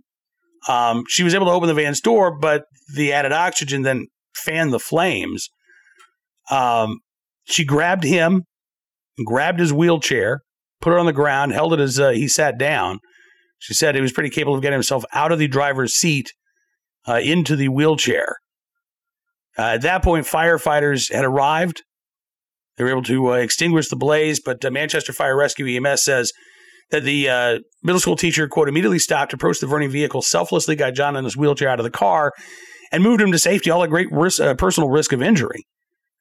Um, 0.67 1.03
she 1.07 1.21
was 1.21 1.35
able 1.35 1.45
to 1.45 1.51
open 1.51 1.67
the 1.67 1.75
van's 1.75 2.01
door, 2.01 2.35
but 2.35 2.63
the 2.95 3.13
added 3.13 3.31
oxygen 3.31 3.83
then 3.83 4.07
fanned 4.33 4.73
the 4.73 4.79
flames. 4.79 5.49
Um, 6.49 7.01
she 7.43 7.63
grabbed 7.63 8.03
him 8.03 8.45
grabbed 9.25 9.59
his 9.59 9.73
wheelchair, 9.73 10.41
put 10.81 10.93
it 10.93 10.99
on 10.99 11.05
the 11.05 11.13
ground, 11.13 11.51
held 11.51 11.73
it 11.73 11.79
as 11.79 11.99
uh, 11.99 12.09
he 12.09 12.27
sat 12.27 12.57
down. 12.57 12.99
She 13.59 13.73
said 13.73 13.95
he 13.95 14.01
was 14.01 14.11
pretty 14.11 14.29
capable 14.29 14.55
of 14.55 14.61
getting 14.61 14.75
himself 14.75 15.05
out 15.13 15.31
of 15.31 15.39
the 15.39 15.47
driver's 15.47 15.93
seat 15.93 16.33
uh, 17.07 17.19
into 17.23 17.55
the 17.55 17.69
wheelchair. 17.69 18.35
Uh, 19.57 19.75
at 19.75 19.81
that 19.83 20.03
point, 20.03 20.25
firefighters 20.25 21.13
had 21.13 21.23
arrived. 21.23 21.83
They 22.77 22.83
were 22.83 22.89
able 22.89 23.03
to 23.03 23.33
uh, 23.33 23.35
extinguish 23.35 23.89
the 23.89 23.95
blaze, 23.95 24.41
but 24.43 24.65
uh, 24.65 24.71
Manchester 24.71 25.13
Fire 25.13 25.37
Rescue 25.37 25.77
EMS 25.77 26.03
says 26.03 26.31
that 26.89 27.03
the 27.03 27.29
uh, 27.29 27.59
middle 27.83 27.99
school 27.99 28.15
teacher, 28.15 28.47
quote, 28.47 28.67
immediately 28.67 28.99
stopped, 28.99 29.31
approached 29.31 29.61
the 29.61 29.67
burning 29.67 29.91
vehicle, 29.91 30.21
selflessly 30.21 30.75
got 30.75 30.95
John 30.95 31.15
in 31.15 31.23
his 31.23 31.37
wheelchair 31.37 31.69
out 31.69 31.79
of 31.79 31.83
the 31.83 31.91
car, 31.91 32.33
and 32.91 33.03
moved 33.03 33.21
him 33.21 33.31
to 33.31 33.39
safety, 33.39 33.69
all 33.69 33.83
at 33.83 33.89
great 33.89 34.11
risk, 34.11 34.41
personal 34.57 34.89
risk 34.89 35.13
of 35.13 35.21
injury. 35.21 35.63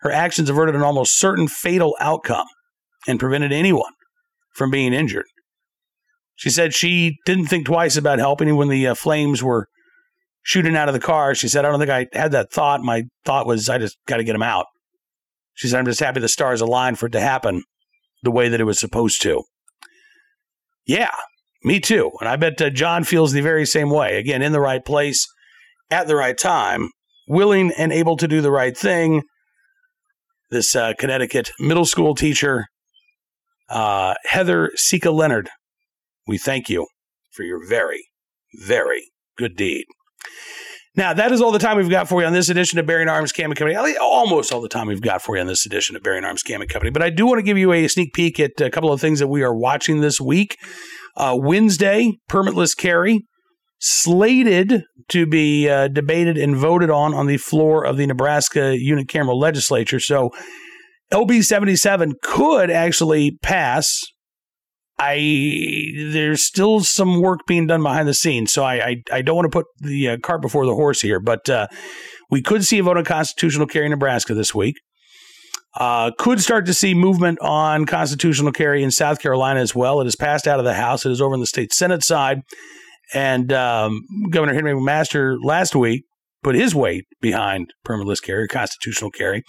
Her 0.00 0.12
actions 0.12 0.50
averted 0.50 0.75
an 0.75 0.82
almost 0.82 1.18
certain 1.18 1.49
fatal 1.49 1.96
outcome 2.00 2.46
and 3.06 3.21
prevented 3.21 3.52
anyone 3.52 3.92
from 4.54 4.71
being 4.71 4.92
injured. 4.92 5.26
She 6.37 6.50
said 6.50 6.75
she 6.75 7.18
didn't 7.25 7.47
think 7.47 7.66
twice 7.66 7.97
about 7.97 8.18
helping 8.18 8.54
when 8.56 8.68
the 8.68 8.87
uh, 8.88 8.94
flames 8.94 9.42
were 9.42 9.66
shooting 10.42 10.76
out 10.76 10.88
of 10.88 10.94
the 10.94 11.00
car. 11.00 11.35
She 11.35 11.49
said, 11.49 11.64
I 11.64 11.71
don't 11.71 11.78
think 11.78 11.90
I 11.90 12.06
had 12.12 12.32
that 12.32 12.52
thought. 12.52 12.80
My 12.80 13.04
thought 13.25 13.47
was, 13.47 13.68
I 13.68 13.78
just 13.78 13.97
got 14.06 14.16
to 14.16 14.25
get 14.25 14.35
him 14.35 14.42
out. 14.42 14.66
She 15.54 15.68
said, 15.68 15.78
I'm 15.78 15.85
just 15.85 16.00
happy 16.00 16.21
the 16.21 16.28
stars 16.28 16.61
aligned 16.61 16.99
for 16.99 17.06
it 17.06 17.12
to 17.12 17.21
happen 17.21 17.62
the 18.23 18.30
way 18.30 18.49
that 18.49 18.61
it 18.61 18.64
was 18.64 18.80
supposed 18.80 19.23
to. 19.23 19.42
Yeah, 20.87 21.14
me 21.62 21.78
too. 21.78 22.11
And 22.21 22.28
I 22.28 22.37
bet 22.37 22.61
uh, 22.61 22.71
John 22.71 23.04
feels 23.04 23.32
the 23.32 23.40
very 23.40 23.66
same 23.66 23.90
way. 23.90 24.16
Again, 24.16 24.42
in 24.42 24.52
the 24.52 24.61
right 24.61 24.85
place 24.85 25.26
at 25.90 26.06
the 26.06 26.16
right 26.16 26.37
time, 26.37 26.90
willing 27.28 27.73
and 27.76 27.92
able 27.92 28.16
to 28.16 28.26
do 28.26 28.40
the 28.40 28.50
right 28.50 28.76
thing. 28.76 29.23
This 30.50 30.75
uh, 30.76 30.92
Connecticut 30.99 31.52
middle 31.59 31.87
school 31.87 32.14
teacher, 32.14 32.66
uh, 33.69 34.14
Heather 34.25 34.71
Sika 34.76 35.11
Leonard, 35.11 35.50
we 36.26 36.38
thank 36.38 36.69
you 36.69 36.87
for 37.31 37.42
your 37.42 37.66
very, 37.66 38.09
very 38.54 39.11
good 39.37 39.57
deed. 39.57 39.85
Now, 40.95 41.14
that 41.14 41.33
is 41.33 41.40
all 41.40 41.52
the 41.52 41.59
time 41.59 41.78
we've 41.78 41.88
got 41.88 42.07
for 42.07 42.21
you 42.21 42.26
on 42.26 42.35
this 42.35 42.50
edition 42.50 42.78
of 42.78 42.85
Bearing 42.85 43.09
Arms 43.09 43.33
Cam 43.33 43.50
and 43.50 43.59
Company. 43.59 43.97
Almost 43.97 44.52
all 44.52 44.61
the 44.61 44.69
time 44.69 44.88
we've 44.88 45.00
got 45.00 45.23
for 45.23 45.37
you 45.37 45.40
on 45.40 45.47
this 45.47 45.64
edition 45.64 45.97
of 45.97 46.02
Bearing 46.02 46.25
Arms 46.25 46.42
Cam 46.42 46.61
and 46.61 46.69
Company. 46.69 46.90
But 46.90 47.02
I 47.02 47.09
do 47.09 47.26
want 47.26 47.38
to 47.38 47.42
give 47.42 47.57
you 47.57 47.73
a 47.73 47.88
sneak 47.88 48.12
peek 48.12 48.38
at 48.38 48.61
a 48.61 48.69
couple 48.69 48.92
of 48.92 49.00
things 49.00 49.19
that 49.19 49.28
we 49.28 49.42
are 49.42 49.54
watching 49.54 50.02
this 50.02 50.21
week. 50.21 50.59
Uh, 51.16 51.35
Wednesday, 51.40 52.12
permitless 52.28 52.76
carry, 52.76 53.26
slated 53.78 54.85
to 55.09 55.26
be 55.26 55.69
uh, 55.69 55.88
debated 55.88 56.37
and 56.37 56.57
voted 56.57 56.90
on 56.90 57.14
on 57.14 57.26
the 57.26 57.38
floor 57.38 57.87
of 57.87 57.97
the 57.97 58.07
Nebraska 58.07 58.76
Unicameral 58.78 59.40
legislature. 59.40 59.99
So 59.99 60.31
LB 61.12 61.45
77 61.45 62.14
could 62.23 62.71
actually 62.71 63.38
pass 63.42 64.00
I 64.99 65.92
there's 66.12 66.47
still 66.47 66.81
some 66.81 67.21
work 67.21 67.40
being 67.47 67.66
done 67.66 67.83
behind 67.83 68.07
the 68.07 68.14
scenes, 68.14 68.52
so 68.52 68.62
I 68.62 68.75
I, 68.75 68.97
I 69.11 69.23
don't 69.23 69.37
want 69.37 69.50
to 69.50 69.59
put 69.59 69.66
the 69.81 70.11
uh, 70.11 70.16
cart 70.23 70.42
before 70.42 70.64
the 70.64 70.75
horse 70.75 71.00
here, 71.00 71.19
but 71.19 71.49
uh, 71.49 71.66
we 72.31 72.40
could 72.40 72.64
see 72.64 72.78
a 72.78 72.83
vote 72.83 72.97
on 72.97 73.04
constitutional 73.04 73.66
carry 73.66 73.87
in 73.87 73.90
Nebraska 73.90 74.33
this 74.35 74.54
week. 74.54 74.76
Uh, 75.75 76.11
could 76.19 76.40
start 76.40 76.66
to 76.66 76.75
see 76.75 76.92
movement 76.95 77.38
on 77.40 77.87
constitutional 77.87 78.52
carry 78.52 78.83
in 78.83 78.90
South 78.90 79.21
Carolina 79.21 79.59
as 79.59 79.75
well. 79.75 80.00
It 80.00 80.04
has 80.04 80.16
passed 80.16 80.47
out 80.47 80.59
of 80.59 80.66
the 80.66 80.75
House. 80.75 81.07
It 81.07 81.11
is 81.11 81.21
over 81.21 81.35
on 81.35 81.40
the 81.40 81.47
state 81.47 81.73
Senate 81.73 82.04
side, 82.04 82.42
and 83.12 83.52
um, 83.52 84.02
Governor 84.31 84.54
Henry 84.54 84.75
McMaster 84.75 85.37
last 85.42 85.75
week 85.75 86.04
put 86.45 86.54
his 86.54 86.75
weight 86.75 87.07
behind 87.21 87.73
permitless 87.85 88.23
carry, 88.23 88.47
constitutional 88.47 89.11
carry. 89.11 89.42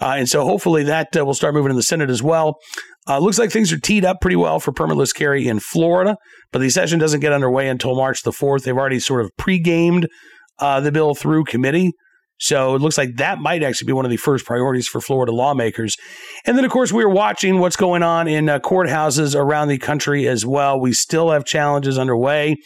Uh, 0.00 0.14
and 0.16 0.28
so 0.28 0.44
hopefully 0.44 0.82
that 0.84 1.14
uh, 1.16 1.24
will 1.24 1.34
start 1.34 1.54
moving 1.54 1.70
in 1.70 1.76
the 1.76 1.82
Senate 1.82 2.10
as 2.10 2.22
well. 2.22 2.58
Uh, 3.08 3.18
looks 3.18 3.38
like 3.38 3.50
things 3.50 3.72
are 3.72 3.78
teed 3.78 4.04
up 4.04 4.20
pretty 4.20 4.36
well 4.36 4.60
for 4.60 4.72
permitless 4.72 5.14
carry 5.14 5.46
in 5.46 5.60
Florida, 5.60 6.16
but 6.52 6.60
the 6.60 6.70
session 6.70 6.98
doesn't 6.98 7.20
get 7.20 7.32
underway 7.32 7.68
until 7.68 7.94
March 7.94 8.22
the 8.22 8.30
4th. 8.30 8.62
They've 8.62 8.76
already 8.76 9.00
sort 9.00 9.24
of 9.24 9.30
pre-gamed 9.36 10.08
uh, 10.58 10.80
the 10.80 10.92
bill 10.92 11.14
through 11.14 11.44
committee. 11.44 11.92
So 12.40 12.74
it 12.74 12.80
looks 12.80 12.96
like 12.96 13.16
that 13.16 13.38
might 13.38 13.62
actually 13.62 13.86
be 13.86 13.92
one 13.92 14.06
of 14.06 14.10
the 14.10 14.16
first 14.16 14.46
priorities 14.46 14.88
for 14.88 15.00
Florida 15.00 15.30
lawmakers. 15.30 15.96
And 16.46 16.56
then, 16.56 16.64
of 16.64 16.70
course, 16.70 16.90
we 16.90 17.04
are 17.04 17.08
watching 17.08 17.58
what's 17.58 17.76
going 17.76 18.02
on 18.02 18.26
in 18.26 18.48
uh, 18.48 18.58
courthouses 18.60 19.38
around 19.38 19.68
the 19.68 19.78
country 19.78 20.26
as 20.26 20.46
well. 20.46 20.80
We 20.80 20.94
still 20.94 21.30
have 21.30 21.44
challenges 21.44 21.98
underway 21.98 22.56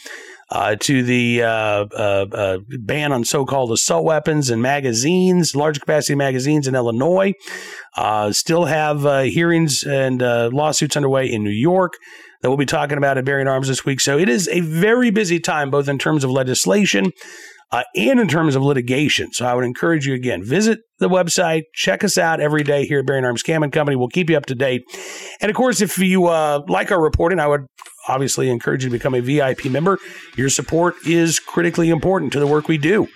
uh, 0.50 0.76
to 0.76 1.02
the 1.02 1.42
uh, 1.42 1.46
uh, 1.46 2.26
uh, 2.32 2.58
ban 2.80 3.12
on 3.12 3.24
so-called 3.24 3.72
assault 3.72 4.04
weapons 4.04 4.50
and 4.50 4.62
magazines, 4.62 5.56
large 5.56 5.80
capacity 5.80 6.14
magazines 6.14 6.68
in 6.68 6.76
Illinois. 6.76 7.32
Uh, 7.96 8.30
still 8.30 8.66
have 8.66 9.02
hearings 9.24 9.82
and 9.82 10.20
lawsuits 10.20 10.96
underway 10.96 11.30
in 11.30 11.42
New 11.42 11.50
York 11.50 11.94
that 12.42 12.50
we'll 12.50 12.58
be 12.58 12.66
talking 12.66 12.98
about 12.98 13.16
at 13.16 13.24
Bearing 13.24 13.48
Arms 13.48 13.68
this 13.68 13.84
week. 13.84 14.00
So 14.00 14.18
it 14.18 14.28
is 14.28 14.48
a 14.48 14.60
very 14.60 15.10
busy 15.10 15.40
time, 15.40 15.70
both 15.70 15.88
in 15.88 15.98
terms 15.98 16.24
of 16.24 16.30
legislation 16.30 17.12
uh, 17.72 17.82
and 17.96 18.20
in 18.20 18.28
terms 18.28 18.54
of 18.54 18.62
litigation. 18.62 19.32
So 19.32 19.46
I 19.46 19.54
would 19.54 19.64
encourage 19.64 20.06
you 20.06 20.14
again, 20.14 20.44
visit 20.44 20.80
the 20.98 21.08
website, 21.08 21.62
check 21.74 22.04
us 22.04 22.16
out 22.16 22.40
every 22.40 22.62
day 22.62 22.86
here 22.86 23.00
at 23.00 23.06
Bearing 23.06 23.24
Arms 23.24 23.42
Cam 23.42 23.62
and 23.62 23.72
Company. 23.72 23.96
We'll 23.96 24.08
keep 24.08 24.30
you 24.30 24.36
up 24.36 24.46
to 24.46 24.54
date. 24.54 24.84
And 25.40 25.50
of 25.50 25.56
course, 25.56 25.80
if 25.80 25.98
you 25.98 26.26
uh, 26.26 26.62
like 26.68 26.92
our 26.92 27.02
reporting, 27.02 27.40
I 27.40 27.46
would 27.46 27.66
obviously 28.08 28.48
encourage 28.50 28.84
you 28.84 28.90
to 28.90 28.96
become 28.96 29.14
a 29.14 29.20
VIP 29.20 29.66
member. 29.66 29.98
Your 30.36 30.48
support 30.48 30.94
is 31.06 31.40
critically 31.40 31.90
important 31.90 32.32
to 32.34 32.40
the 32.40 32.46
work 32.46 32.68
we 32.68 32.78
do 32.78 33.08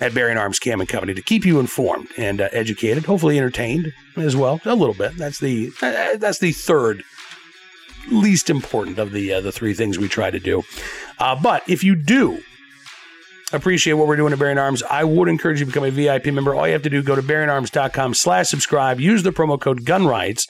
at 0.00 0.14
Bearing 0.14 0.36
Arms 0.36 0.58
Cam 0.58 0.80
and 0.80 0.88
Company 0.88 1.14
to 1.14 1.22
keep 1.22 1.44
you 1.44 1.60
informed 1.60 2.08
and 2.16 2.40
uh, 2.40 2.48
educated, 2.52 3.04
hopefully 3.04 3.38
entertained 3.38 3.92
as 4.16 4.34
well, 4.34 4.60
a 4.64 4.74
little 4.74 4.94
bit. 4.94 5.16
That's 5.16 5.38
the 5.38 5.70
uh, 5.80 6.16
that's 6.16 6.38
the 6.38 6.52
third 6.52 7.04
least 8.10 8.50
important 8.50 8.98
of 8.98 9.12
the 9.12 9.34
uh, 9.34 9.40
the 9.40 9.52
three 9.52 9.74
things 9.74 9.98
we 9.98 10.08
try 10.08 10.30
to 10.30 10.40
do. 10.40 10.62
Uh, 11.18 11.36
but 11.40 11.62
if 11.68 11.84
you 11.84 11.94
do 11.94 12.42
appreciate 13.52 13.94
what 13.94 14.06
we're 14.06 14.16
doing 14.16 14.32
at 14.32 14.38
Bearing 14.38 14.58
Arms, 14.58 14.82
I 14.82 15.04
would 15.04 15.28
encourage 15.28 15.60
you 15.60 15.66
to 15.66 15.70
become 15.70 15.84
a 15.84 15.90
VIP 15.90 16.26
member. 16.26 16.54
All 16.54 16.66
you 16.66 16.72
have 16.72 16.82
to 16.82 16.90
do, 16.90 17.02
go 17.02 17.14
to 17.14 17.22
bearingarms.com 17.22 18.14
slash 18.14 18.48
subscribe, 18.48 19.00
use 19.00 19.22
the 19.22 19.30
promo 19.30 19.60
code 19.60 19.84
GUNRIGHTS, 19.84 20.46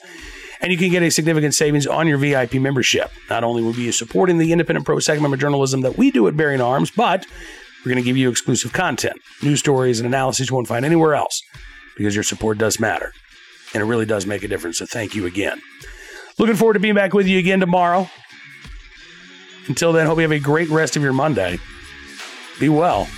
and 0.61 0.71
you 0.71 0.77
can 0.77 0.89
get 0.89 1.03
a 1.03 1.11
significant 1.11 1.53
savings 1.53 1.85
on 1.85 2.07
your 2.07 2.17
VIP 2.17 2.55
membership. 2.55 3.11
Not 3.29 3.43
only 3.43 3.61
will 3.61 3.71
you 3.71 3.87
be 3.87 3.91
supporting 3.91 4.37
the 4.37 4.51
independent 4.51 4.85
pro 4.85 4.99
Second 4.99 5.19
Amendment 5.19 5.41
journalism 5.41 5.81
that 5.81 5.97
we 5.97 6.11
do 6.11 6.27
at 6.27 6.37
Bearing 6.37 6.61
Arms, 6.61 6.91
but 6.91 7.25
we're 7.85 7.91
going 7.91 8.03
to 8.03 8.07
give 8.07 8.17
you 8.17 8.29
exclusive 8.29 8.73
content, 8.73 9.17
news 9.43 9.59
stories, 9.59 9.99
and 9.99 10.07
analysis 10.07 10.49
you 10.49 10.55
won't 10.55 10.67
find 10.67 10.85
anywhere 10.85 11.13
else 11.13 11.41
because 11.97 12.15
your 12.15 12.23
support 12.23 12.57
does 12.57 12.79
matter. 12.79 13.13
And 13.73 13.83
it 13.83 13.85
really 13.85 14.05
does 14.05 14.25
make 14.25 14.43
a 14.43 14.47
difference. 14.47 14.79
So 14.79 14.85
thank 14.85 15.13
you 15.13 15.25
again. 15.25 15.61
Looking 16.39 16.55
forward 16.55 16.73
to 16.73 16.79
being 16.79 16.95
back 16.95 17.13
with 17.13 17.27
you 17.27 17.37
again 17.37 17.59
tomorrow. 17.59 18.09
Until 19.67 19.93
then, 19.93 20.07
hope 20.07 20.17
you 20.17 20.23
have 20.23 20.31
a 20.31 20.39
great 20.39 20.69
rest 20.69 20.95
of 20.95 21.03
your 21.03 21.13
Monday. 21.13 21.59
Be 22.59 22.69
well, 22.69 23.09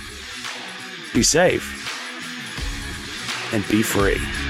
be 1.14 1.22
safe, 1.22 1.64
and 3.54 3.66
be 3.68 3.82
free. 3.82 4.47